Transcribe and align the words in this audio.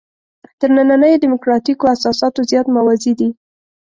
تر 0.59 0.69
نننیو 0.77 1.21
دیموکراتیکو 1.23 1.85
اساساتو 1.95 2.47
زیات 2.49 2.67
موازي 2.75 3.13
دي. 3.19 3.29